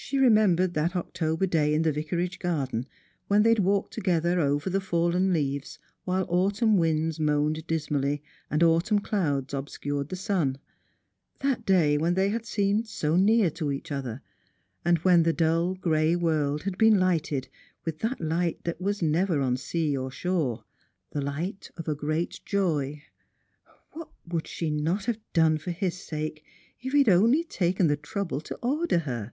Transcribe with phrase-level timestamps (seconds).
[0.00, 2.86] She remembered that October day in the Vicarage garden
[3.26, 8.22] when they had walked together over the fallen leaves, while autumn winds moaned dis mally,
[8.48, 10.58] and autumn clouds obscured the sun—
[11.40, 14.22] that day when they had seemed so near to each other,
[14.84, 17.48] and when the dull gray world had been lighted
[17.84, 20.62] with that hght that never was on sea or shore—
[21.12, 23.02] the light of a great joy.
[23.90, 26.44] What would she not have done for hia sake,
[26.80, 29.32] if he had only taken the trouble to order her.